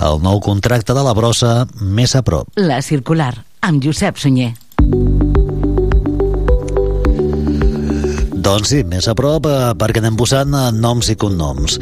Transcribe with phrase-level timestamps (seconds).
[0.00, 2.48] el nou contracte de la brossa més a prop.
[2.56, 3.34] La Circular,
[3.66, 4.54] amb Josep Sunyer.
[8.40, 11.76] Doncs sí, més a prop eh, perquè anem posant eh, noms i cognoms.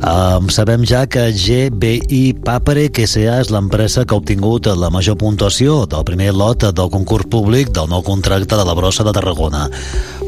[0.00, 3.36] Um, sabem ja que GBI Paprec S.A.
[3.44, 7.92] és l'empresa que ha obtingut la major puntuació del primer lot del concurs públic del
[7.92, 9.68] nou contracte de la brossa de Tarragona.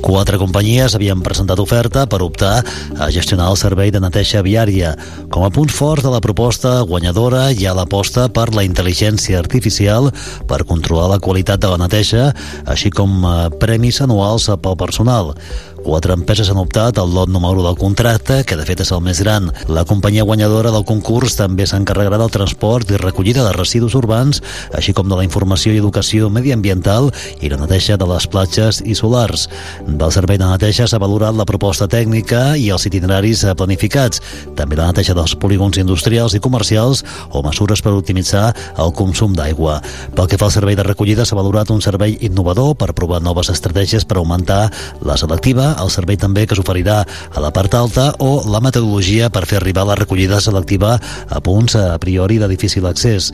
[0.02, 2.56] Quatre companyies havien presentat oferta per optar
[2.98, 4.96] a gestionar el servei de neteja viària.
[5.30, 10.10] Com a punts forts de la proposta guanyadora hi ha l'aposta per la intel·ligència artificial
[10.50, 12.32] per controlar la qualitat de la neteja,
[12.66, 15.36] així com eh, premis anuals pel personal.
[15.82, 19.00] Quatre empreses han optat al lot número 1 del contracte, que de fet és el
[19.02, 19.48] més gran.
[19.66, 24.38] La companyia guanyadora del concurs també s'encarregarà del transport i recollida de residus urbans,
[24.78, 27.10] així com de la informació i educació mediambiental
[27.42, 29.48] i la neteja de les platges i solars.
[29.88, 34.22] Del servei de neteja s'ha valorat la proposta tècnica i els itineraris planificats,
[34.54, 37.02] també la neteja dels polígons industrials i comercials
[37.32, 39.80] o mesures per optimitzar el consum d'aigua.
[40.14, 43.50] Pel que fa al servei de recollida, s'ha valorat un servei innovador per provar noves
[43.50, 44.68] estratègies per augmentar
[45.02, 49.44] la selectiva, el servei també que s'oferirà a la part alta o la metodologia per
[49.48, 50.96] fer arribar la recollida selectiva
[51.28, 53.30] a punts a priori de difícil accés.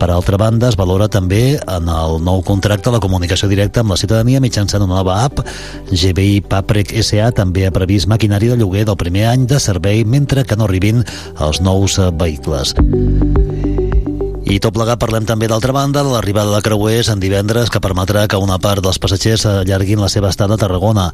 [0.00, 4.00] Per altra banda, es valora també en el nou contracte la comunicació directa amb la
[4.00, 5.44] ciutadania mitjançant una nova app.
[5.90, 10.44] GBI Paprec SA també ha previst maquinari de lloguer del primer any de servei mentre
[10.44, 11.04] que no arribin
[11.38, 12.76] els nous vehicles.
[14.50, 18.24] I tot plegat parlem també d'altra banda de l'arribada de creuers en divendres que permetrà
[18.26, 21.04] que una part dels passatgers allarguin la seva estada a Tarragona.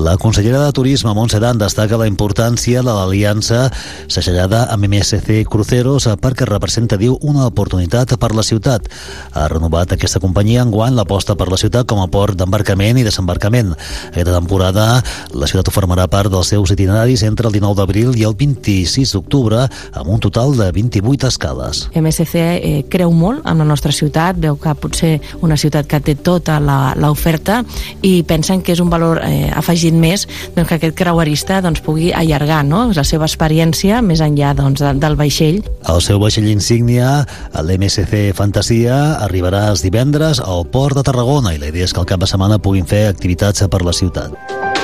[0.00, 3.66] La consellera de Turisme, Montse Dan, destaca la importància de l'aliança
[4.08, 8.88] segellada amb MSC Cruceros perquè representa, diu, una oportunitat per la ciutat.
[9.36, 13.04] Ha renovat aquesta companyia en guany l'aposta per la ciutat com a port d'embarcament i
[13.04, 13.74] desembarcament.
[14.14, 14.88] Aquesta temporada
[15.36, 19.66] la ciutat formarà part dels seus itineraris entre el 19 d'abril i el 26 d'octubre
[19.92, 21.84] amb un total de 28 escales.
[21.92, 26.16] MSC eh, creu molt en la nostra ciutat, veu que potser una ciutat que té
[26.16, 27.62] tota l'oferta
[28.06, 32.12] i pensen que és un valor eh, afegit més doncs, que aquest creuerista doncs, pugui
[32.12, 32.86] allargar no?
[32.96, 35.62] la seva experiència més enllà doncs, de, del vaixell.
[35.88, 37.24] El seu vaixell insígnia,
[37.62, 42.08] l'MSC Fantasia, arribarà els divendres al port de Tarragona i la idea és que al
[42.08, 44.75] cap de setmana puguin fer activitats per la ciutat.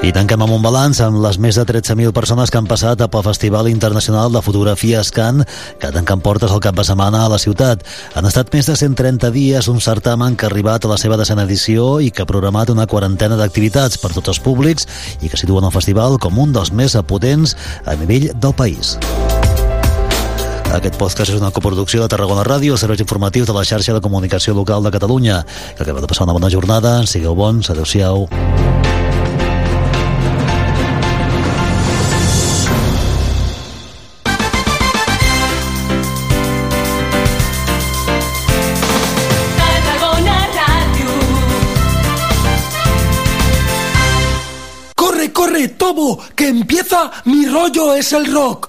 [0.00, 3.24] I tanquem amb un balanç amb les més de 13.000 persones que han passat pel
[3.26, 5.42] Festival Internacional de Fotografia Scan
[5.78, 7.84] que tanquen portes al cap de setmana a la ciutat.
[8.16, 11.44] Han estat més de 130 dies un certamen que ha arribat a la seva desena
[11.44, 14.88] edició i que ha programat una quarantena d'activitats per tots els públics
[15.20, 17.52] i que situen el festival com un dels més potents
[17.84, 18.96] a nivell del país.
[20.72, 24.56] Aquest podcast és una coproducció de Tarragona Ràdio, serveis informatius de la xarxa de comunicació
[24.56, 25.42] local de Catalunya.
[25.76, 28.30] Que acabeu de passar una bona jornada, sigueu bons, adeu-siau.
[46.36, 48.68] Que empieza Mi rollo es el rock.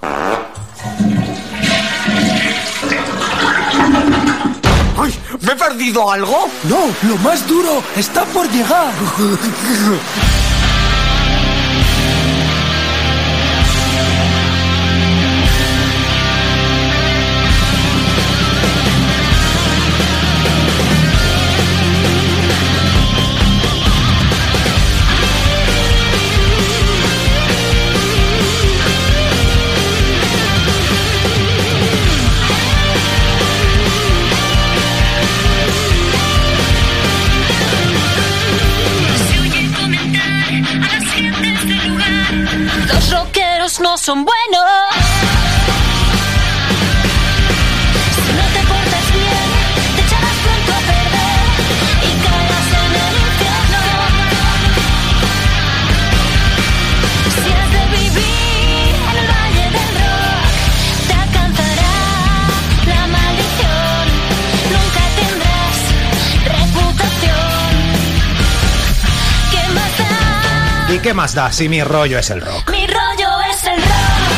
[4.98, 5.14] ¡Ay!
[5.42, 6.50] ¿Me he perdido algo?
[6.64, 8.92] No, lo más duro está por llegar.
[44.02, 44.96] son buenos.
[48.16, 49.50] Si no te portas bien,
[49.96, 51.46] te echarás pronto a perder
[52.02, 53.84] y caerás en el infierno.
[57.36, 60.50] Si has de vivir el valle del rock,
[61.08, 61.96] te alcanzará
[62.88, 64.04] la maldición.
[64.74, 65.78] Nunca tendrás
[66.58, 67.82] reputación.
[69.52, 70.94] ¿Qué más da?
[70.96, 72.81] ¿Y qué más da si mi rollo es el rock?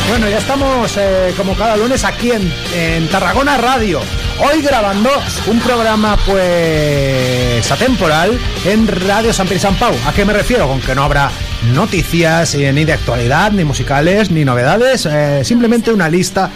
[0.09, 3.99] Bueno, ya estamos eh, como cada lunes aquí en, en Tarragona Radio.
[4.39, 5.09] Hoy grabando
[5.47, 9.93] un programa pues atemporal en Radio San y San Pau.
[10.05, 10.67] ¿A qué me refiero?
[10.67, 11.31] Con que no habrá
[11.73, 15.05] noticias eh, ni de actualidad, ni musicales, ni novedades.
[15.05, 16.49] eh, simplemente una lista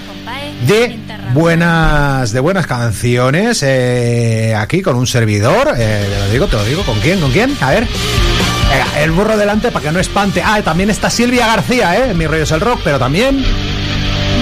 [0.67, 0.97] de
[1.33, 3.63] buenas de buenas canciones
[4.55, 5.73] aquí con un servidor.
[5.73, 6.83] te lo digo, te lo digo.
[6.83, 7.19] ¿Con quién?
[7.21, 7.55] ¿Con quién?
[7.61, 7.87] A ver.
[8.69, 10.41] Venga, el burro delante para que no espante.
[10.43, 12.13] Ah, también está Silvia García, ¿eh?
[12.13, 13.43] Mi rollo es el rock, pero también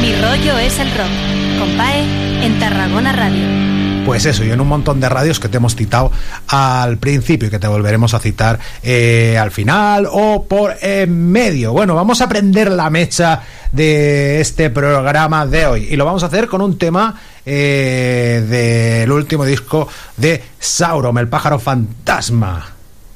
[0.01, 1.59] Mi rollo es el rock.
[1.59, 3.65] Con Pae en Tarragona Radio.
[4.05, 6.11] Pues eso, y en un montón de radios que te hemos citado
[6.47, 11.73] al principio y que te volveremos a citar eh, al final o por en medio.
[11.73, 16.27] Bueno, vamos a prender la mecha de este programa de hoy y lo vamos a
[16.27, 19.87] hacer con un tema eh, del último disco
[20.17, 22.74] de Sauron, el pájaro fantasma.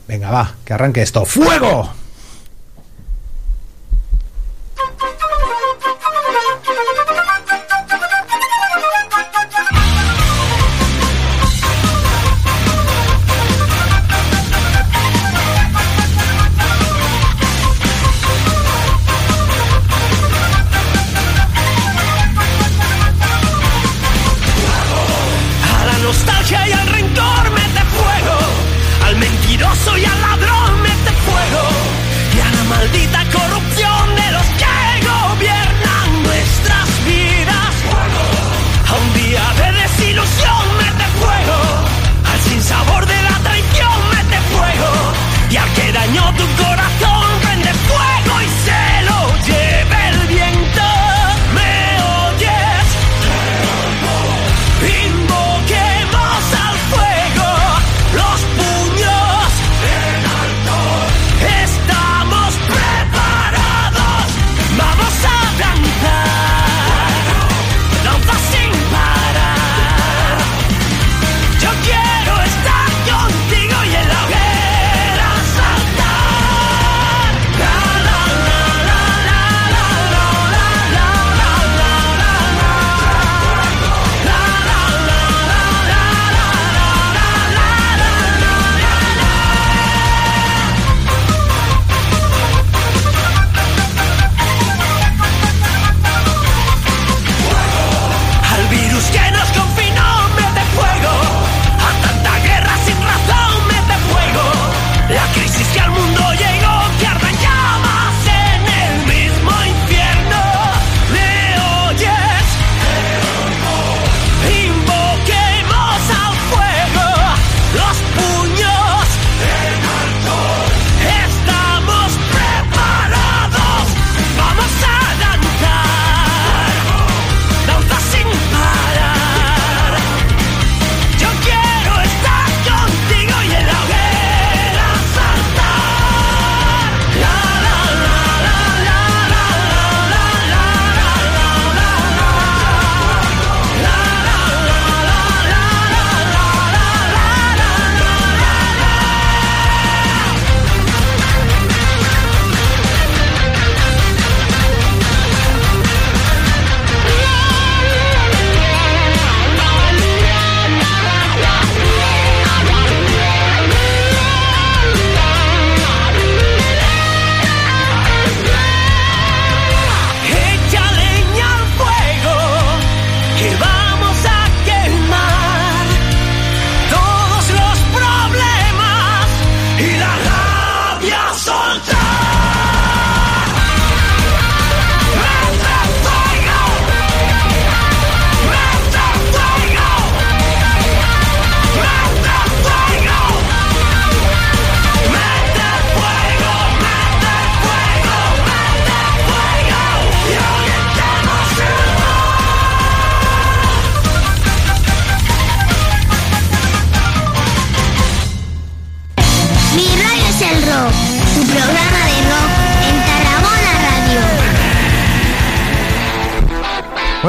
[0.10, 1.24] Venga, va, que arranque esto.
[1.24, 1.88] ¡Fuego!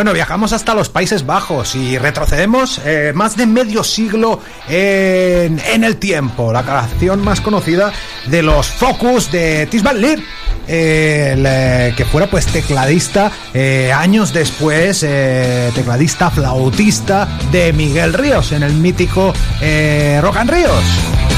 [0.01, 5.99] Bueno, viajamos hasta los Países Bajos y retrocedemos eh, más de medio siglo en, el
[5.99, 6.55] tiempo.
[6.55, 7.93] La canción más conocida
[8.25, 10.21] de los Focus de Tis Van Leer,
[10.67, 15.01] eh, que fuera pues tecladista eh, años después,
[15.75, 19.35] tecladista flautista de Miguel Ríos en el mítico
[20.23, 21.30] Rock and Ríos.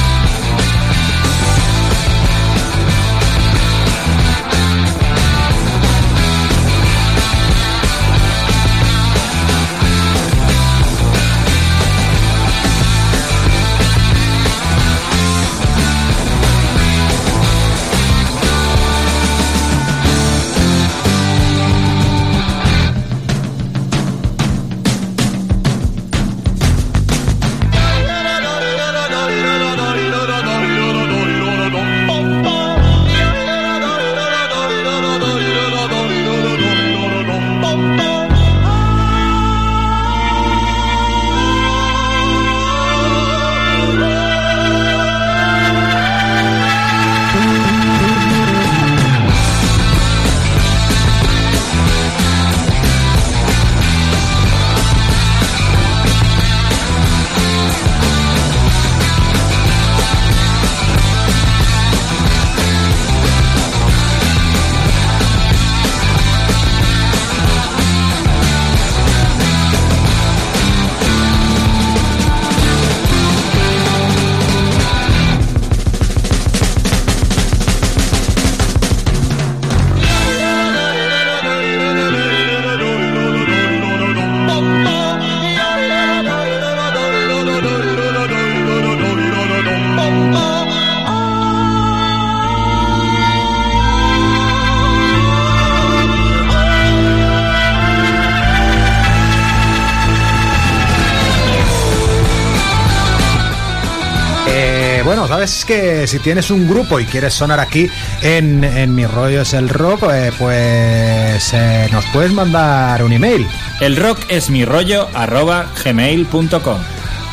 [105.53, 107.91] Sabes que si tienes un grupo y quieres sonar aquí
[108.23, 113.47] en, en Mi Rollo es el Rock, eh, pues eh, nos puedes mandar un email.
[113.81, 116.79] El rock es mi rollo arroba gmail.com.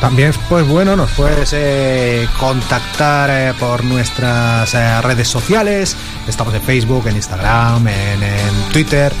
[0.00, 5.96] También, pues bueno, nos puedes eh, contactar eh, por nuestras eh, redes sociales.
[6.26, 9.12] Estamos en Facebook, en Instagram, en, en Twitter.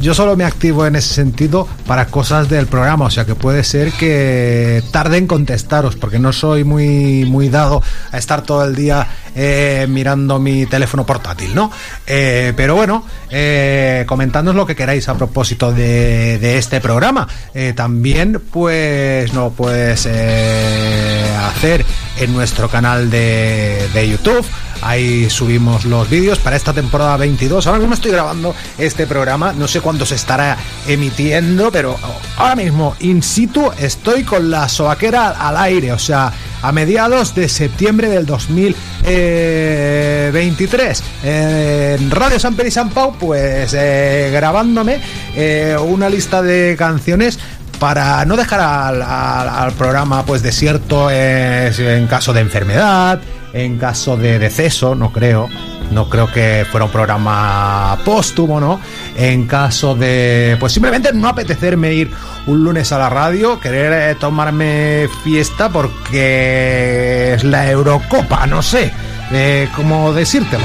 [0.00, 3.64] Yo solo me activo en ese sentido para cosas del programa, o sea que puede
[3.64, 8.74] ser que tarde en contestaros, porque no soy muy, muy dado a estar todo el
[8.74, 11.70] día eh, mirando mi teléfono portátil, ¿no?
[12.06, 17.26] Eh, pero bueno, eh, comentadnos lo que queráis a propósito de, de este programa.
[17.54, 21.84] Eh, también, pues, no puedes hacer
[22.18, 24.44] en nuestro canal de, de YouTube.
[24.82, 27.66] Ahí subimos los vídeos para esta temporada 22.
[27.66, 29.52] Ahora mismo estoy grabando este programa.
[29.52, 31.98] No sé cuándo se estará emitiendo, pero
[32.36, 35.92] ahora mismo, in situ, estoy con la soaquera al aire.
[35.92, 41.02] O sea, a mediados de septiembre del 2023.
[41.24, 45.00] En Radio San Pedro y San Pau, pues eh, grabándome
[45.34, 47.38] eh, una lista de canciones
[47.78, 53.20] para no dejar al, programa pues desierto eh, en caso de enfermedad,
[53.54, 55.48] en caso de deceso, no creo.
[55.90, 58.80] No creo que fuera un programa póstumo, ¿no?
[59.16, 62.10] En caso de, pues simplemente no apetecerme ir
[62.46, 68.92] un lunes a la radio, querer eh, tomarme fiesta porque es la Eurocopa, no sé,
[69.30, 70.64] eh, cómo decírtelo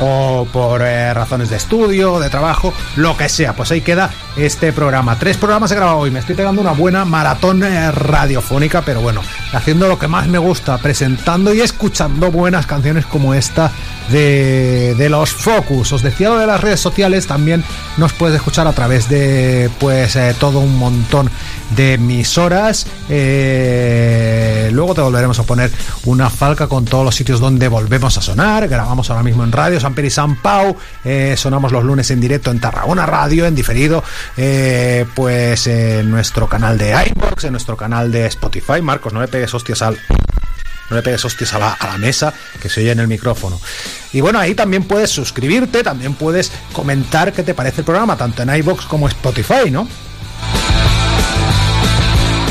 [0.00, 3.54] o por eh, razones de estudio, de trabajo, lo que sea.
[3.54, 5.18] Pues ahí queda este programa.
[5.18, 6.10] Tres programas he grabado hoy.
[6.10, 9.22] Me estoy pegando una buena maratón eh, radiofónica, pero bueno,
[9.52, 13.70] haciendo lo que más me gusta, presentando y escuchando buenas canciones como esta
[14.10, 15.92] de, de los Focus.
[15.92, 17.64] Os decía lo de las redes sociales, también
[17.96, 21.30] nos puedes escuchar a través de pues eh, todo un montón
[21.70, 22.86] de emisoras.
[23.08, 25.70] Eh, luego te volveremos a poner
[26.04, 28.68] una falca con todos los sitios donde volvemos a sonar.
[28.68, 30.76] Grabamos ahora mismo en radio San Peri San Pau.
[31.04, 34.02] eh, sonamos los lunes en directo en Tarragona Radio, en diferido,
[34.36, 38.80] eh, pues en nuestro canal de iBox, en nuestro canal de Spotify.
[38.82, 39.98] Marcos, no le pegues hostias al.
[40.88, 42.32] No le pegues hostias a la, a la mesa
[42.62, 43.60] que se oye en el micrófono.
[44.12, 48.42] Y bueno, ahí también puedes suscribirte, también puedes comentar qué te parece el programa, tanto
[48.42, 49.88] en iBox como Spotify, ¿no?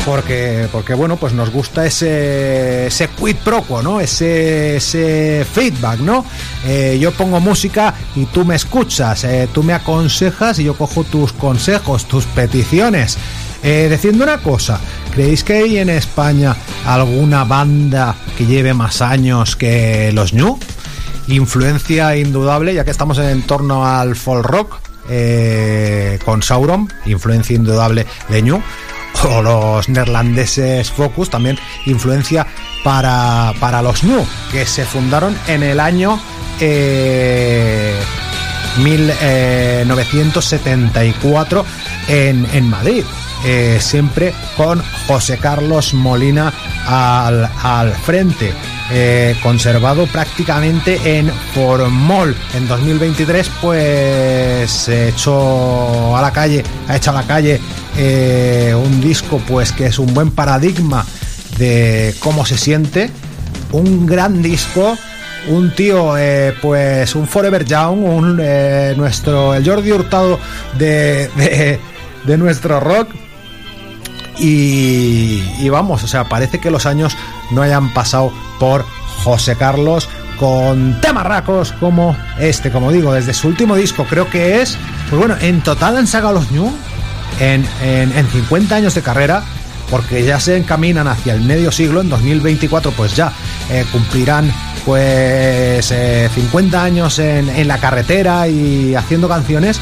[0.06, 4.00] Porque, porque bueno, pues nos gusta ese, ese quid pro quo, ¿no?
[4.00, 6.24] Ese, ese feedback, ¿no?
[6.64, 11.02] Eh, yo pongo música y tú me escuchas, eh, tú me aconsejas y yo cojo
[11.02, 13.18] tus consejos, tus peticiones.
[13.64, 14.78] Eh, decidme una cosa,
[15.12, 16.54] ¿creéis que hay en España
[16.86, 20.56] alguna banda que lleve más años que los New?
[21.26, 28.06] Influencia indudable, ya que estamos en torno al folk rock, eh, con Sauron, influencia indudable
[28.28, 28.62] de New
[29.24, 32.46] o los neerlandeses Focus, también influencia
[32.84, 36.20] para, para los New, que se fundaron en el año
[36.60, 37.98] eh,
[38.78, 41.64] 1974
[42.08, 43.04] en, en Madrid.
[43.44, 46.52] Eh, siempre con José Carlos Molina
[46.86, 48.52] al, al frente.
[48.90, 52.36] Eh, conservado prácticamente en Formol.
[52.54, 57.60] En 2023, pues se echó a la calle, ha hecho a la calle
[57.96, 61.04] eh, un disco, pues que es un buen paradigma
[61.58, 63.10] de cómo se siente.
[63.72, 64.96] Un gran disco,
[65.48, 70.38] un tío, eh, pues un Forever Young, un eh, nuestro, el Jordi Hurtado
[70.78, 71.78] de,
[72.24, 73.08] de, nuestro rock.
[74.38, 77.16] Y, y vamos, o sea, parece que los años
[77.50, 78.84] no hayan pasado por
[79.24, 84.76] José Carlos con temarracos como este, como digo, desde su último disco, creo que es,
[85.08, 86.70] pues bueno, en total han sacado los New
[87.40, 89.42] en, en, en 50 años de carrera,
[89.90, 93.32] porque ya se encaminan hacia el medio siglo, en 2024 pues ya
[93.70, 94.52] eh, cumplirán
[94.86, 99.80] pues eh, 50 años en, en la carretera y haciendo canciones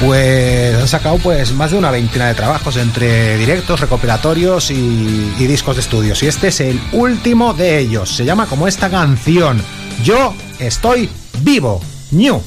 [0.00, 5.46] pues han sacado pues más de una veintena de trabajos entre directos, recopilatorios y, y
[5.46, 6.22] discos de estudios.
[6.22, 8.10] Y este es el último de ellos.
[8.10, 9.62] Se llama como esta canción.
[10.04, 11.08] Yo estoy
[11.42, 11.80] vivo.
[12.10, 12.42] New.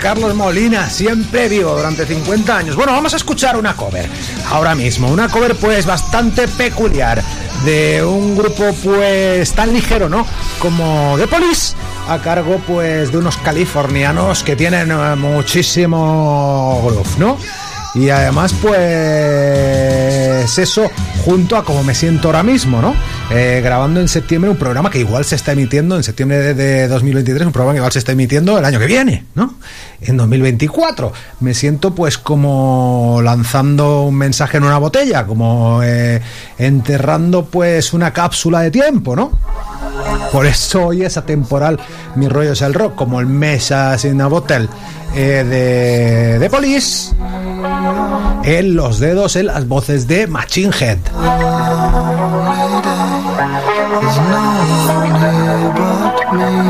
[0.00, 2.76] Carlos Molina, siempre vivo durante 50 años.
[2.76, 4.08] Bueno, vamos a escuchar una cover
[4.50, 5.08] ahora mismo.
[5.08, 7.22] Una cover pues bastante peculiar
[7.64, 10.26] de un grupo pues tan ligero, ¿no?
[10.58, 11.74] Como The Police,
[12.08, 17.36] a cargo pues de unos californianos que tienen eh, muchísimo groove, ¿no?
[17.96, 20.90] Y además, pues eso,
[21.24, 22.94] junto a como me siento ahora mismo, ¿no?
[23.30, 26.88] Eh, grabando en septiembre un programa que igual se está emitiendo en septiembre de, de
[26.88, 29.54] 2023, un programa que igual se está emitiendo el año que viene, ¿no?
[30.00, 31.12] En 2024.
[31.40, 36.20] Me siento pues como lanzando un mensaje en una botella, como eh,
[36.58, 39.32] enterrando pues una cápsula de tiempo, ¿no?
[40.30, 41.80] Por eso hoy es atemporal
[42.16, 44.68] mi rollo es el rock, como el Mesa in a Bottle
[45.14, 47.14] eh, de, de Police,
[48.44, 50.98] en los dedos, en las voces de Machine Head.
[56.36, 56.65] me.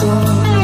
[0.00, 0.55] Bottle,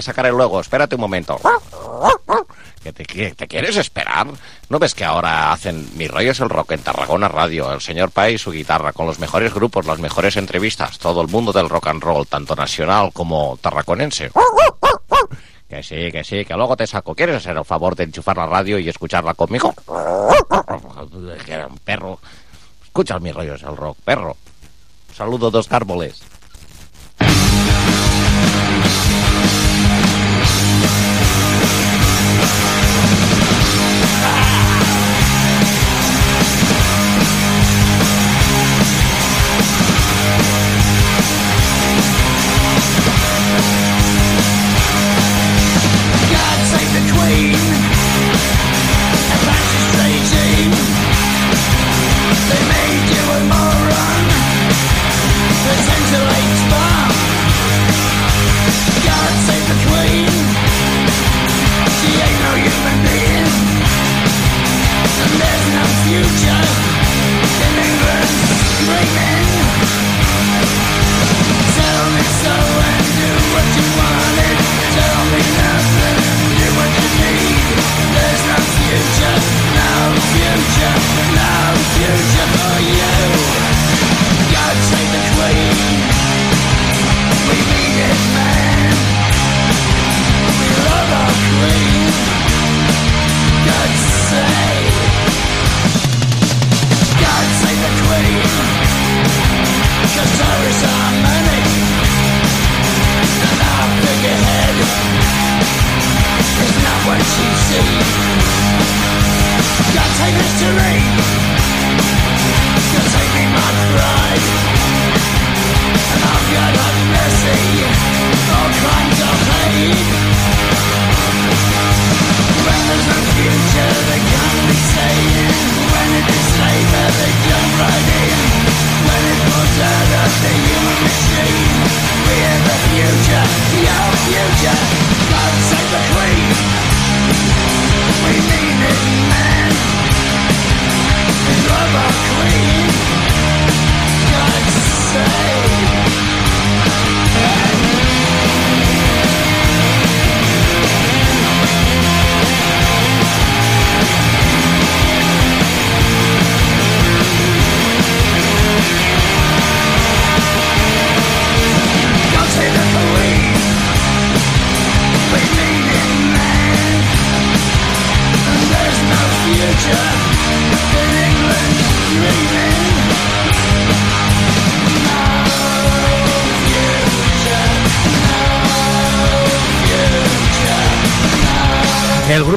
[0.00, 0.60] te sacaré luego.
[0.60, 1.38] Espérate un momento.
[2.82, 4.26] ¿Que te, quieres esperar?
[4.70, 7.70] ¿No ves que ahora hacen Mi rollo es el rock en Tarragona Radio?
[7.70, 11.52] El señor Pai su guitarra, con los mejores grupos, las mejores entrevistas, todo el mundo
[11.52, 14.30] del rock and roll, tanto nacional como tarraconense.
[15.68, 17.14] Que sí, que sí, que luego te saco.
[17.14, 19.74] ¿Quieres hacer el favor de enchufar la radio y escucharla conmigo?
[21.44, 22.18] Que era un perro.
[22.82, 24.36] Escucha mi rollo es el rock, perro.
[25.14, 26.22] Saludo dos árboles.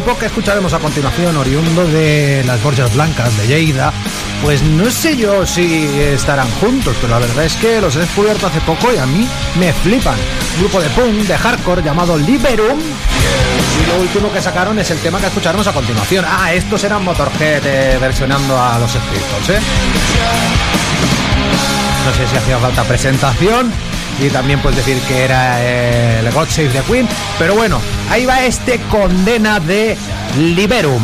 [0.03, 3.93] Grupo que escucharemos a continuación, oriundo de las Borjas Blancas de Lleida,
[4.41, 8.47] pues no sé yo si estarán juntos, pero la verdad es que los he descubierto
[8.47, 9.25] hace poco y a mí
[9.57, 10.17] me flipan.
[10.59, 12.79] Grupo de punk, de hardcore llamado Liberum.
[12.79, 16.25] Y lo último que sacaron es el tema que escucharemos a continuación.
[16.27, 19.59] Ah, estos eran Motorhead eh, versionando a los Scriptons, ¿eh?
[22.05, 23.71] No sé si hacía falta presentación
[24.19, 28.25] y también puedes decir que era eh, el God Save the Queen, pero bueno, ahí
[28.25, 29.97] va este condena de
[30.37, 31.03] Liberum.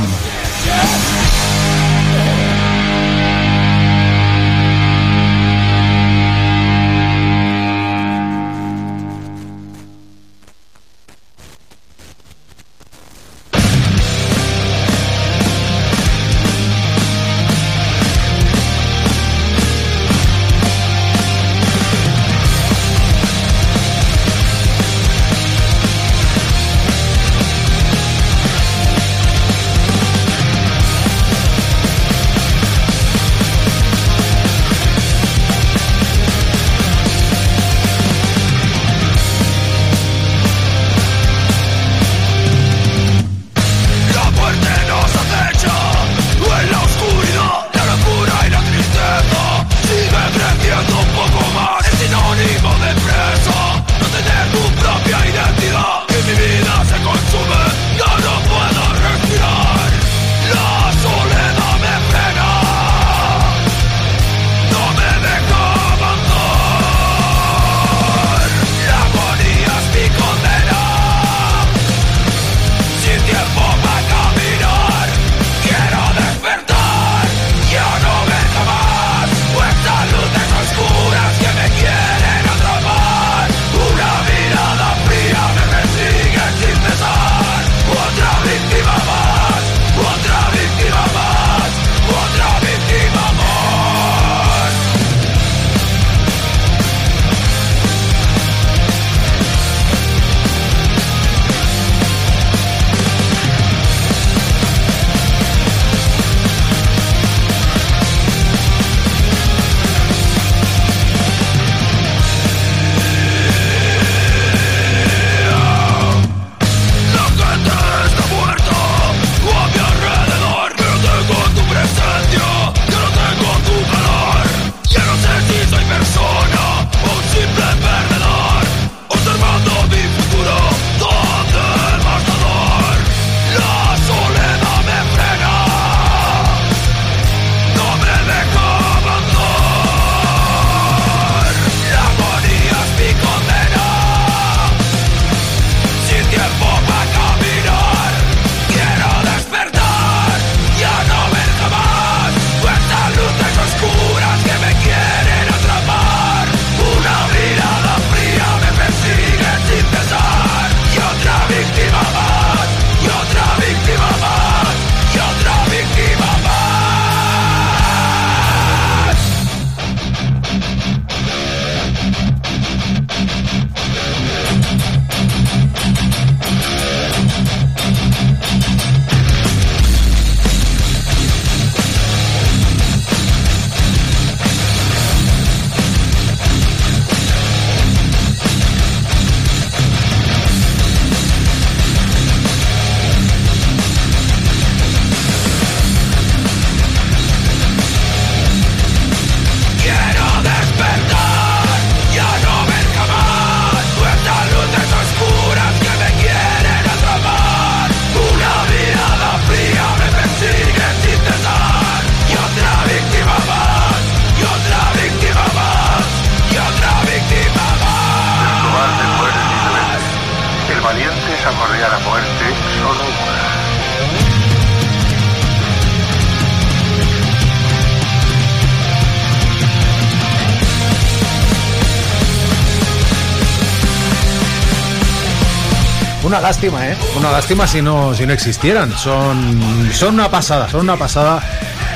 [236.50, 236.98] Lástima, ¿eh?
[237.16, 238.92] Una lástima si no, si no existieran.
[238.98, 241.44] Son, son una pasada, son una pasada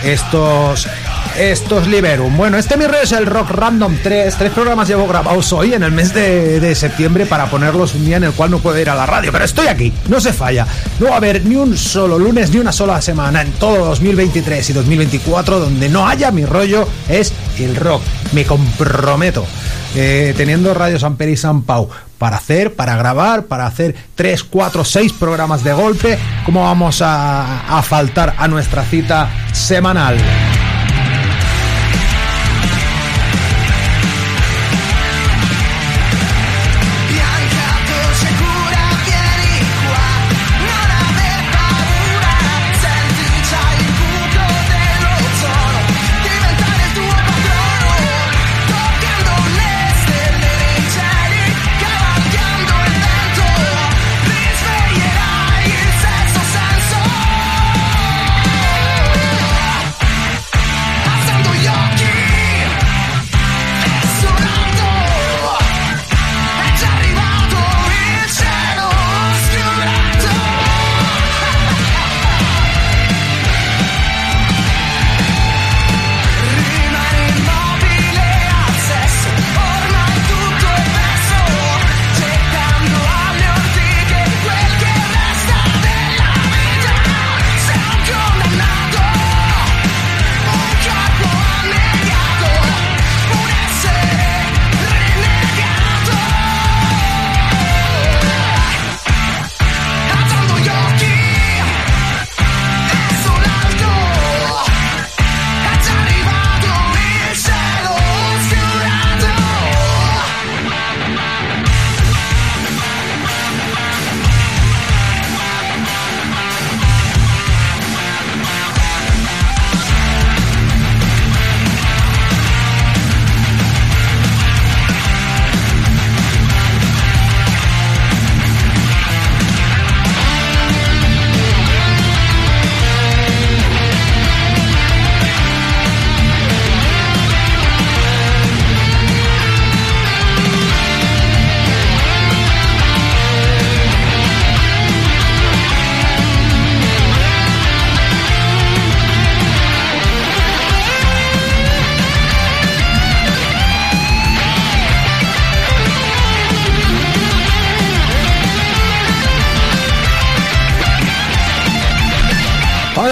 [0.04, 0.88] estos,
[1.36, 2.38] estos Liberum.
[2.38, 4.36] Bueno, este mi es el Rock Random 3.
[4.36, 8.18] Tres programas llevo grabados hoy en el mes de, de septiembre para ponerlos un día
[8.18, 9.32] en el cual no puedo ir a la radio.
[9.32, 10.68] Pero estoy aquí, no se falla.
[11.00, 14.70] No va a haber ni un solo lunes ni una sola semana en todo 2023
[14.70, 16.88] y 2024 donde no haya mi rollo.
[17.10, 18.04] Es el rock.
[18.34, 19.48] Me comprometo.
[19.96, 21.88] Eh, teniendo Radio San Pere y San Pau
[22.24, 26.18] para hacer, para grabar, para hacer 3, 4, 6 programas de golpe.
[26.46, 30.16] ¿Cómo vamos a, a faltar a nuestra cita semanal?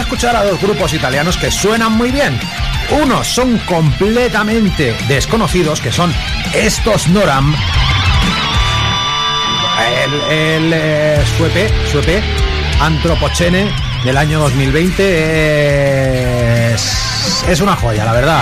[0.02, 2.38] Escuchar a dos grupos italianos que suenan muy bien.
[3.02, 6.14] Unos son completamente desconocidos, que son
[6.54, 7.56] estos Noram.
[10.04, 12.22] El, el eh, su EP, su EP,
[12.80, 13.72] Antropocene,
[14.04, 18.42] del año 2020, es, es una joya, la verdad.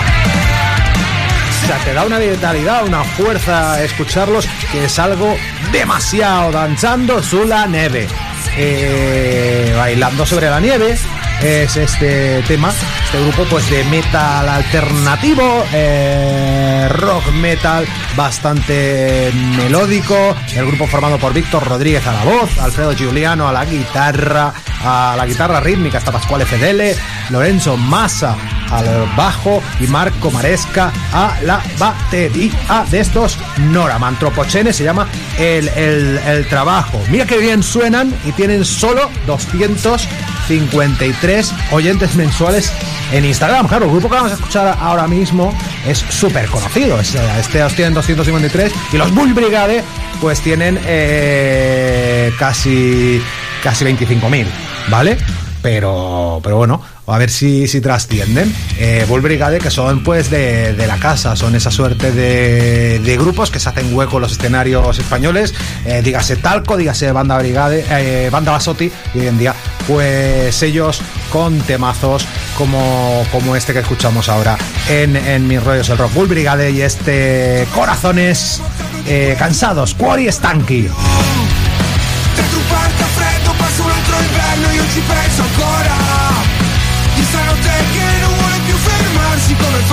[1.62, 5.36] O sea, te da una vitalidad, una fuerza escucharlos, que es algo
[5.72, 8.08] demasiado danzando sulla neve.
[8.56, 10.96] Eh, bailando sobre la nieve
[11.42, 12.70] es este tema,
[13.04, 17.86] este grupo pues de metal alternativo, eh, rock metal
[18.20, 23.64] bastante melódico, el grupo formado por Víctor Rodríguez a la voz, Alfredo Giuliano a la
[23.64, 24.52] guitarra,
[24.84, 26.94] a la guitarra rítmica está Pascual Fedele,
[27.30, 28.36] Lorenzo Massa
[28.70, 33.38] al bajo y Marco Maresca a la batería de estos
[33.70, 35.08] Nora Antropocene se llama
[35.38, 36.98] el, el, trabajo.
[37.10, 42.72] Mira que bien suenan y tienen solo 253 oyentes mensuales
[43.12, 43.68] en Instagram.
[43.68, 45.54] Claro, el grupo que vamos a escuchar ahora mismo
[45.86, 46.98] es súper conocido.
[47.00, 47.04] Eh,
[47.38, 49.82] Este tienen 253 y los Bull Brigade
[50.20, 53.20] pues tienen eh, casi
[53.62, 54.46] casi 25.000,
[54.88, 55.18] ¿vale?
[55.62, 56.80] Pero, pero bueno,
[57.12, 58.54] a ver si, si trascienden.
[58.78, 63.16] Eh, Bull Brigade, que son pues de, de la casa, son esa suerte de, de
[63.16, 65.54] grupos que se hacen hueco en los escenarios españoles,
[65.84, 69.54] eh, dígase Talco, dígase Banda Brigade, eh, Banda Basotti, y hoy en día,
[69.86, 71.00] pues ellos
[71.32, 74.56] con temazos como, como este que escuchamos ahora
[74.88, 76.12] en, en Mis Rollos el Rock.
[76.14, 78.60] Bull Brigade y este Corazones
[79.06, 80.88] eh, Cansados, Quarry Stanky.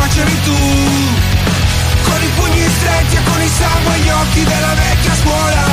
[0.08, 0.55] Facevi tu?
[2.03, 5.66] Con i pugni stretti e con il sangue agli occhi della vecchia scuola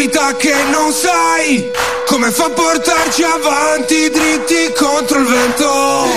[0.00, 1.70] vita che non sai
[2.06, 6.08] come fa a portarci avanti dritti contro il vento.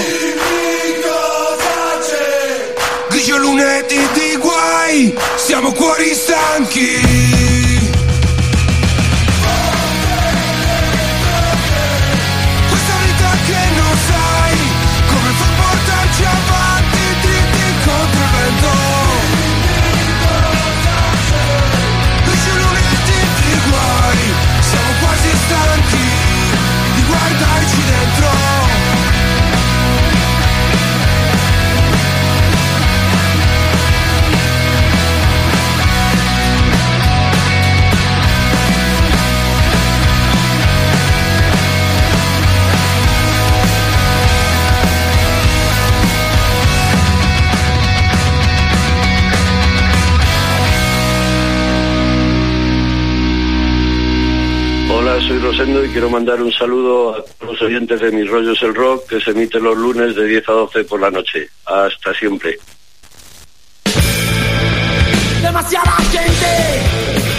[3.09, 7.02] Grigio lunedì di guai, siamo cuori stanchi.
[55.43, 59.09] Rosendo y quiero mandar un saludo a todos los oyentes de Mis Rollos el Rock
[59.09, 61.49] que se emite los lunes de 10 a 12 por la noche.
[61.65, 62.57] Hasta siempre.
[65.41, 67.32] Demasiada gente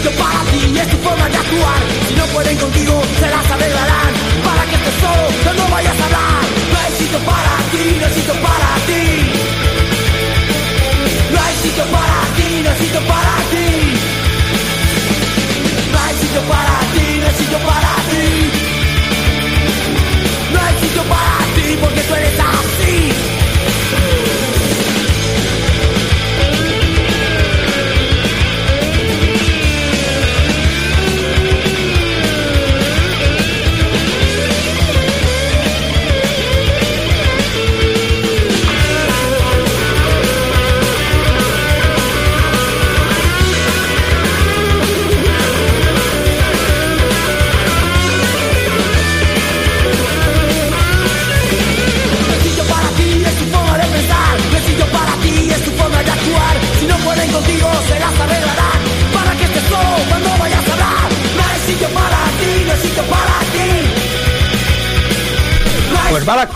[0.00, 1.78] Sencillo para ti es tu forma de actuar.
[2.08, 3.89] Si no pueden contigo se las arreglarán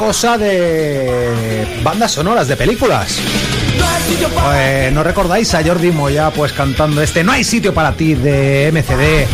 [0.07, 3.19] cosa de bandas sonoras de películas.
[4.55, 8.71] Eh, ¿No recordáis a Jordi Moya pues cantando este No hay sitio para ti de
[8.71, 9.27] MCD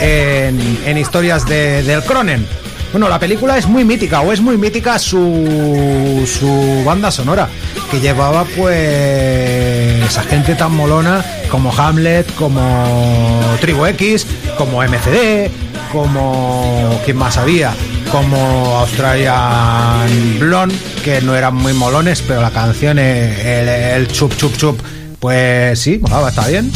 [0.00, 2.46] en, historias de, del Cronen?
[2.92, 7.48] Bueno, la película es muy mítica, o es muy mítica su, su banda sonora,
[7.90, 14.24] que llevaba pues a gente tan molona como Hamlet, como Tribu X,
[14.56, 15.50] como MCD,
[15.90, 17.00] como...
[17.04, 17.74] ¿quién más había?
[18.10, 23.68] Como Australian Blonde, que no eran muy molones, pero la canción, eh, el,
[24.02, 24.80] el chup chup chup,
[25.20, 26.70] pues sí, molaba, está bien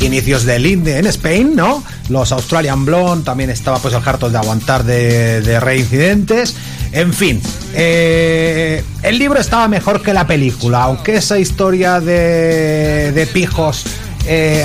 [0.00, 1.82] inicios del indie en Spain, ¿no?
[2.08, 6.56] Los Australian Blonde, también estaba pues el harto de aguantar de, de reincidentes.
[6.92, 7.40] En fin,
[7.74, 13.84] eh, el libro estaba mejor que la película, aunque esa historia de, de pijos
[14.26, 14.64] eh,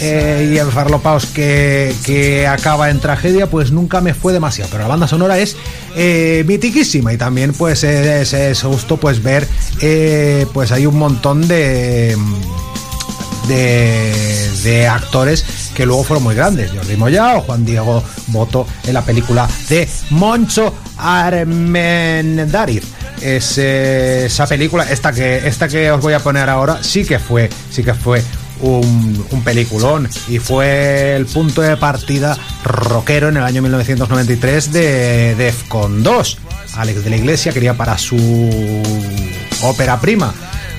[0.00, 4.70] eh, y enfarlopaos que, que acaba en tragedia, pues nunca me fue demasiado.
[4.70, 5.56] Pero la banda sonora es
[5.96, 9.46] eh, mitiquísima y también pues es, es justo pues ver
[9.80, 12.16] eh, pues hay un montón de
[13.48, 16.72] de, actores que luego fueron muy grandes.
[16.72, 22.82] Jordi Moya o Juan Diego Boto en la película de Moncho Armendariz.
[23.20, 27.18] Es, eh, esa película, esta que, esta que os voy a poner ahora, sí que
[27.18, 28.22] fue, sí que fue
[28.60, 35.34] un, un peliculón y fue el punto de partida rockero en el año 1993 de
[35.34, 36.38] Defcon 2.
[36.76, 38.16] Alex de la Iglesia quería para su
[39.62, 40.34] ópera prima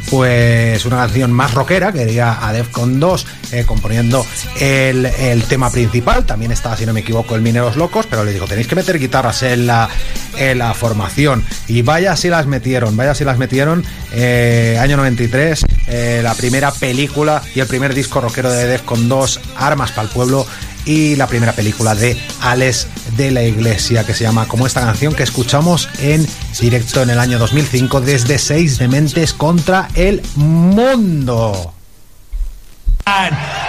[0.10, 4.26] pues una canción más rockera, quería a Defcon 2 eh, componiendo
[4.60, 8.34] el, el, tema principal, también estaba, si no me equivoco, el Mineros Locos, pero les
[8.34, 9.90] digo, tenéis que meter guitarras en la,
[10.38, 13.84] en la formación, y vaya si las metieron, vaya si las metieron,
[14.14, 19.40] eh, año 93, eh, la primera película y el primer disco rockero de Defcon 2,
[19.58, 20.46] Armas para el Pueblo,
[20.88, 25.14] y la primera película de Alex de la Iglesia que se llama como esta canción
[25.14, 26.26] que escuchamos en
[26.60, 31.74] directo en el año 2005 desde Seis Dementes contra el Mundo.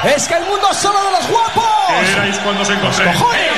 [0.04, 1.64] Es que el mundo es solo de los guapos.
[1.88, 3.04] ¿Qué erais cuando os encontré?
[3.12, 3.48] ¡Cojones!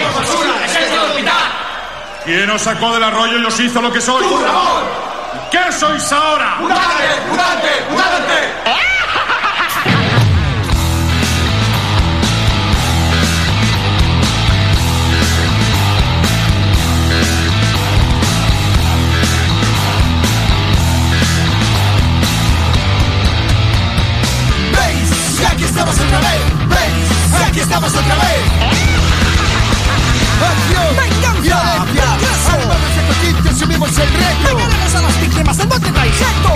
[2.25, 4.27] ¿Quién os sacó del arroyo y os hizo lo que sois?
[4.27, 4.85] ¡Tú, Ramón!
[5.51, 6.57] ¿Qué sois ahora?
[6.61, 7.05] ¡Mutante!
[7.31, 7.69] ¡Mutante!
[7.91, 9.00] ¡Mutante!
[27.71, 28.43] Estamos otra vez.
[30.43, 30.91] ¡Acción!
[31.41, 32.11] ¡Violencia!
[32.51, 33.55] ¡Armados de coquito!
[33.57, 34.57] ¡Subimos el reto!
[34.57, 36.53] ¡Vengaremos a las víctimas del bote traiceto!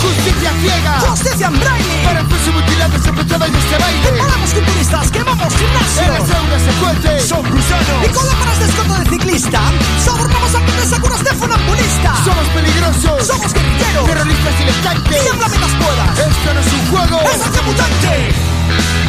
[0.00, 1.00] ¡Justicia ciega!
[1.00, 2.04] ¡Justicia en braille!
[2.04, 4.18] Para fuese mutilados se aprovechaba de este baile.
[4.18, 5.10] ¡Paramos culturistas!
[5.10, 6.08] ¡Quemamos En gimnasios!
[6.08, 7.20] las aulas se cuente.
[7.20, 7.98] Son gusanos.
[8.04, 9.60] Y con lámparas de escoto de ciclista
[10.04, 13.26] Sobornamos a grandes acuras de funambulista Somos peligrosos.
[13.26, 15.20] Somos guerrilleros Terroristas diletantes.
[15.20, 17.20] Tiembla mientras puedas Esto no es un juego.
[17.28, 19.07] ¡Es acción mutante!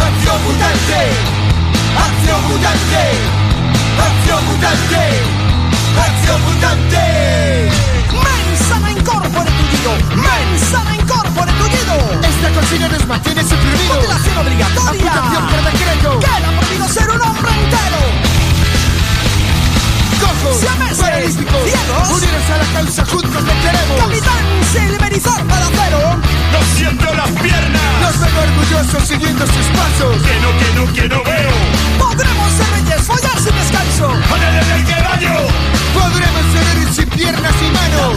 [0.00, 1.00] ¡Acción mutante!
[1.96, 3.02] ¡Acción mutante!
[3.98, 5.02] ¡Acción mutante!
[5.98, 7.70] ¡Acción mutante!
[8.24, 9.90] ¡Mensana incorpore tullido!
[10.16, 11.94] ¡Mensana incorpore tullido!
[12.22, 13.96] Esta consigna nos mantiene suprimidos.
[13.96, 15.12] ¡Mutilación obligatoria!
[15.12, 16.20] Aplicación por decreto.
[16.20, 17.91] ¡Queda prohibido ser un hombre entero!
[20.50, 22.10] Siameses, paralíticos, ciegos.
[22.10, 23.96] unidos a la causa, juntos venceremos.
[24.00, 26.18] ¡Capitán Silverizar para cero!
[26.52, 27.82] ¡No siento las piernas!
[28.02, 30.22] Nos vemos orgullosos siguiendo sus pasos.
[30.22, 31.54] ¡Que no, que no, que no veo!
[31.98, 34.10] ¡Podremos ser reyes, follar sin descanso!
[34.34, 35.34] ¡Ánale, del que daño!
[35.94, 38.16] Podremos ser sin piernas y manos.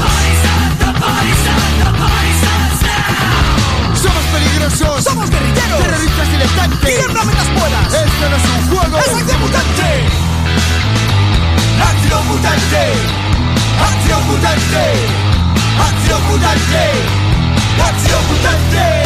[4.02, 5.04] Somos peligrosos.
[5.04, 5.80] ¡Somos guerrilleros!
[5.80, 6.96] Terroristas diletantes.
[6.96, 7.94] ¡Tiembla mientras puedas!
[7.94, 8.98] Esto no es un juego.
[8.98, 9.86] ¡Es acción mutante!
[11.82, 12.84] Acción mutante.
[13.80, 14.84] Acción mutante.
[15.80, 16.84] Acción mutante.
[17.82, 19.06] Acción mutante.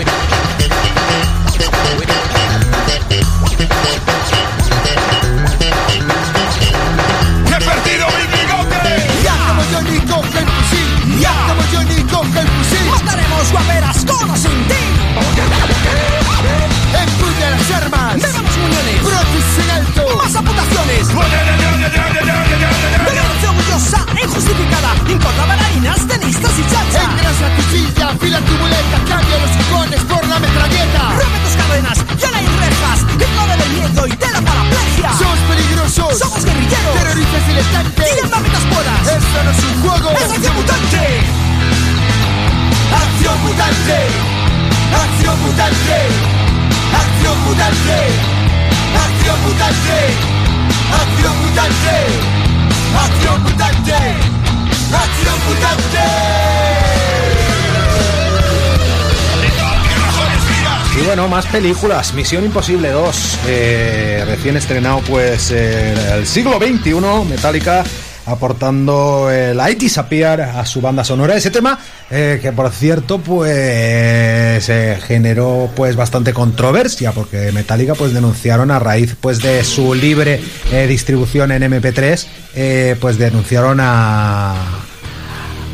[61.31, 62.13] más películas.
[62.13, 66.93] Misión Imposible 2, eh, recién estrenado pues eh, el siglo XXI,
[67.29, 67.85] Metallica
[68.25, 71.35] aportando el I Disappear a su banda sonora.
[71.35, 71.79] Ese tema
[72.09, 78.79] eh, que por cierto pues se generó pues bastante controversia porque Metallica pues denunciaron a
[78.79, 84.53] raíz pues de su libre eh, distribución en MP3 eh, pues denunciaron a,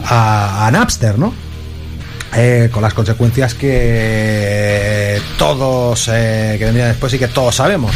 [0.06, 1.47] a Napster, ¿no?
[2.36, 7.92] Eh, con las consecuencias que todos eh, que vendrían después y que todos sabemos.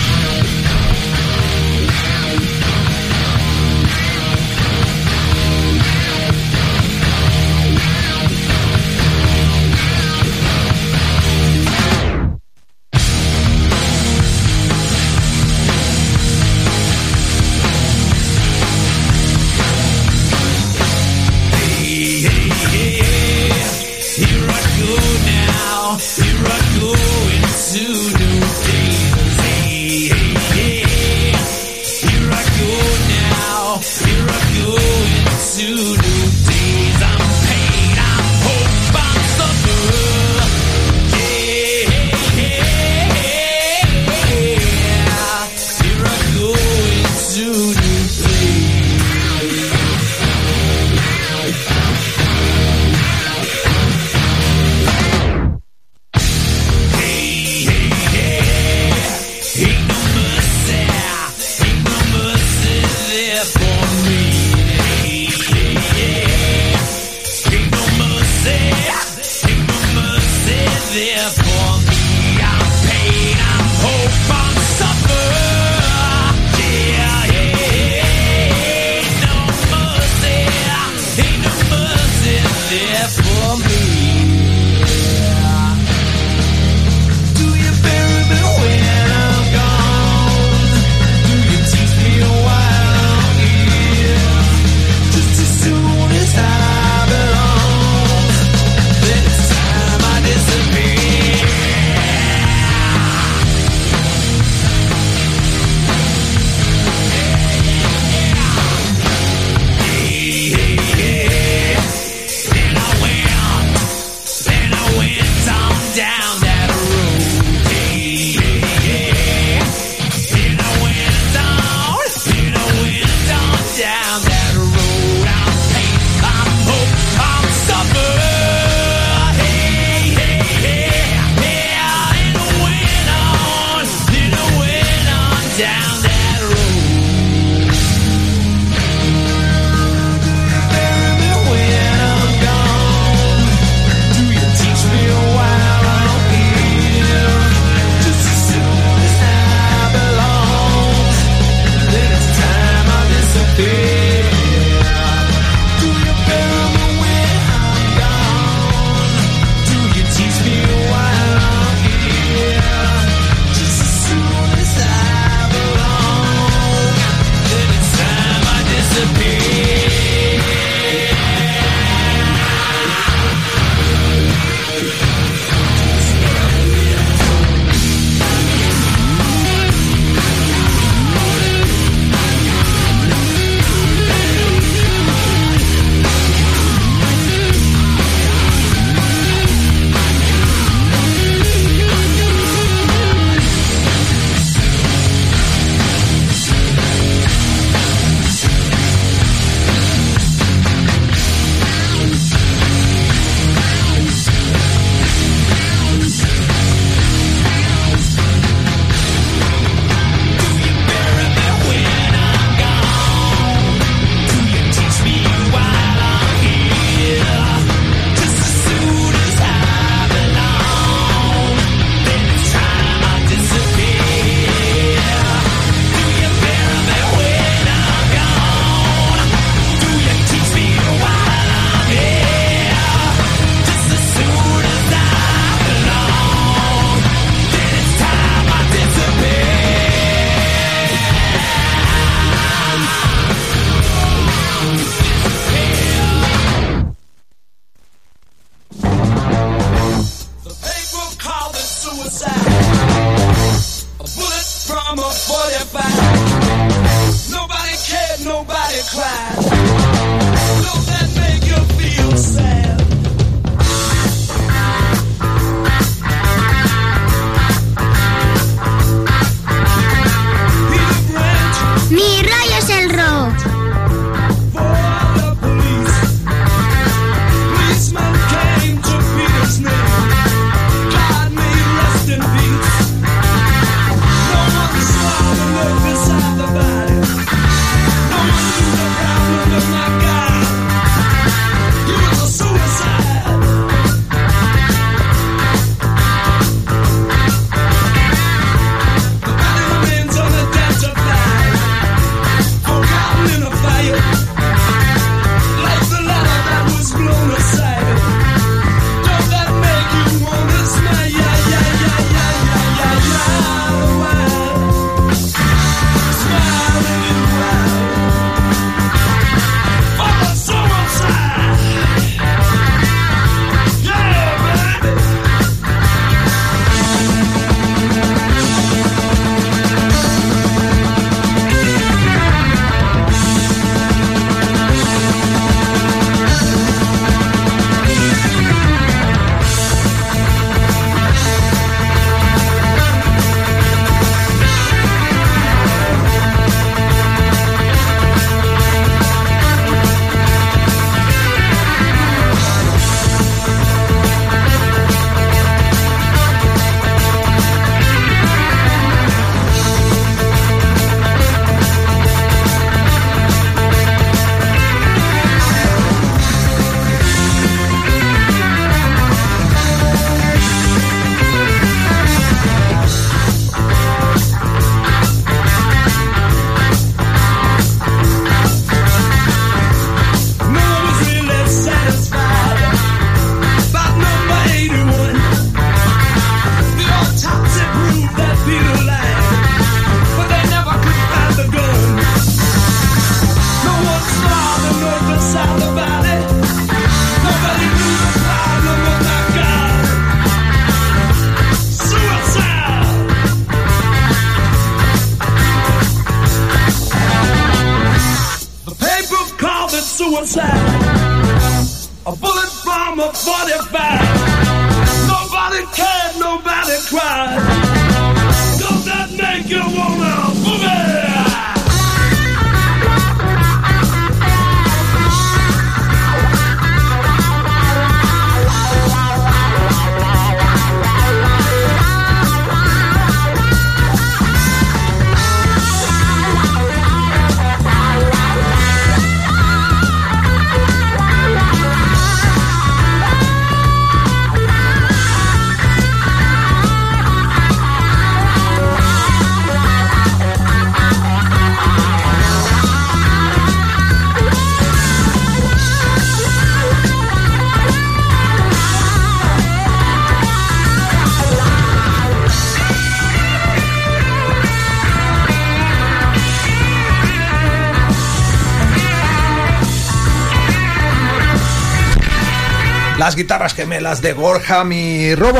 [473.02, 475.40] Las guitarras gemelas de Gorham y Robo.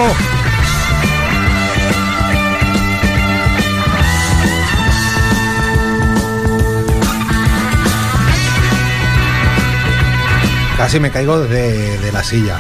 [10.76, 12.60] Casi me caigo de, de la silla.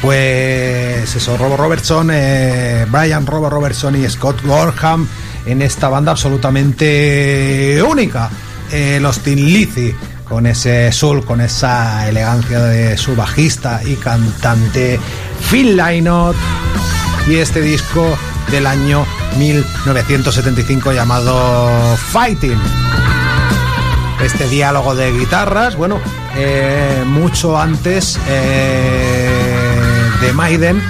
[0.00, 5.06] Pues eso, Robo Robertson, eh, Brian Robo Robertson y Scott Gorham
[5.44, 8.30] en esta banda absolutamente única.
[8.72, 9.94] Eh, los Tin Lizzy,
[10.28, 15.00] con ese soul, con esa elegancia de su bajista y cantante
[15.50, 16.36] Phil Lynott.
[17.26, 18.16] Y este disco
[18.50, 19.04] del año
[19.36, 22.58] 1975 llamado Fighting.
[24.22, 26.00] Este diálogo de guitarras, bueno,
[26.36, 29.30] eh, mucho antes eh,
[30.20, 30.82] de Maiden,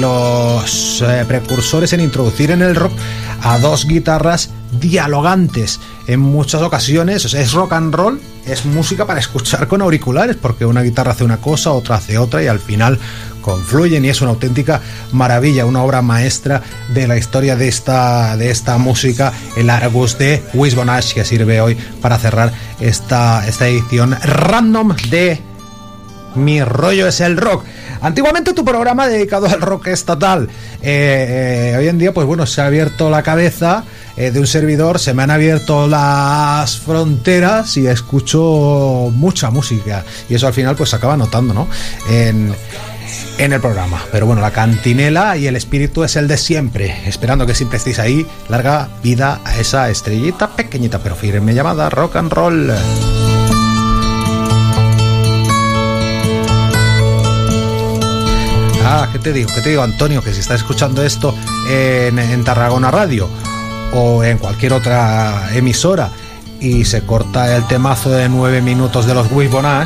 [0.00, 2.94] los precursores en introducir en el rock
[3.42, 7.32] a dos guitarras dialogantes en muchas ocasiones.
[7.32, 11.38] Es rock and roll es música para escuchar con auriculares porque una guitarra hace una
[11.38, 12.98] cosa otra hace otra y al final
[13.42, 14.80] confluyen y es una auténtica
[15.12, 16.62] maravilla, una obra maestra
[16.92, 21.60] de la historia de esta, de esta música, el Argus de Wishbone Ash, que sirve
[21.60, 25.40] hoy para cerrar esta, esta edición random de
[26.34, 27.64] Mi rollo es el rock.
[28.00, 30.48] Antiguamente tu programa dedicado al rock estatal.
[30.82, 33.84] Eh, eh, hoy en día, pues bueno, se ha abierto la cabeza
[34.16, 40.04] eh, de un servidor, se me han abierto las fronteras y escucho mucha música.
[40.28, 41.68] Y eso al final pues se acaba notando, ¿no?
[42.08, 42.54] En,
[43.38, 44.02] en el programa.
[44.12, 47.02] Pero bueno, la cantinela y el espíritu es el de siempre.
[47.06, 48.26] Esperando que siempre estéis ahí.
[48.48, 52.72] Larga vida a esa estrellita pequeñita pero firme llamada rock and roll.
[58.92, 59.48] Ah, ¿qué te digo?
[59.54, 60.20] ¿Qué te digo, Antonio?
[60.20, 61.32] Que si estás escuchando esto
[61.70, 63.28] en, Tarragona Radio
[63.94, 66.10] o en cualquier otra emisora
[66.58, 69.84] y se corta el temazo de nueve minutos de los Wishbone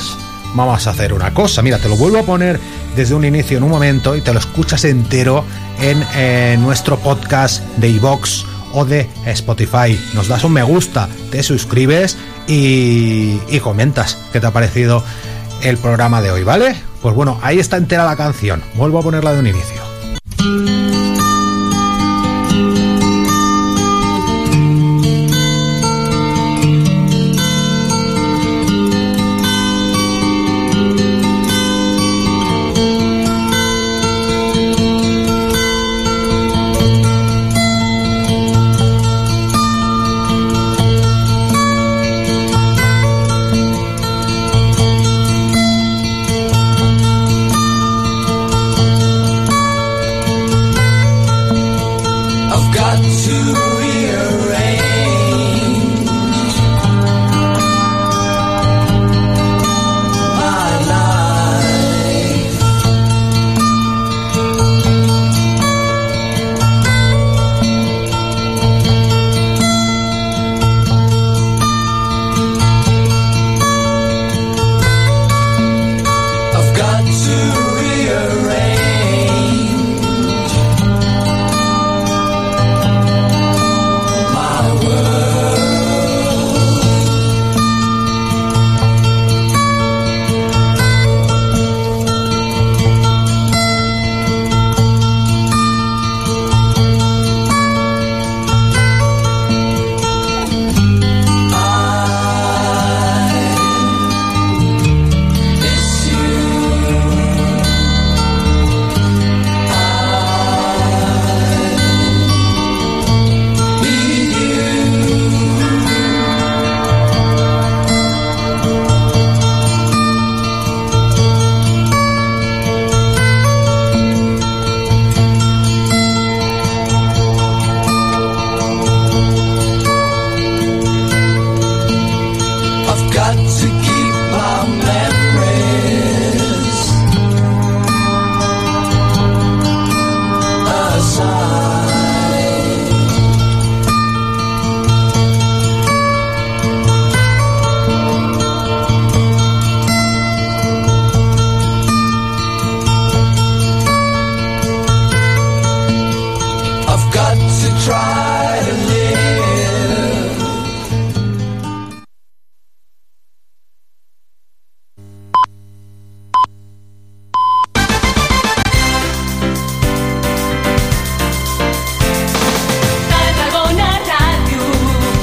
[0.55, 1.61] vamos a hacer una cosa.
[1.61, 2.59] Mira, te lo vuelvo a poner
[2.97, 5.45] desde un inicio en un momento y te lo escuchas entero
[5.83, 10.01] en eh, nuestro podcast de iVox o de Spotify.
[10.15, 12.17] Nos das un me gusta, te suscribes
[12.49, 15.05] y, y comentas qué te ha parecido
[15.65, 16.77] el programa de hoy, ¿vale?
[17.01, 18.63] Pues bueno, ahí está entera la canción.
[18.75, 20.94] Vuelvo a ponerla de un inicio.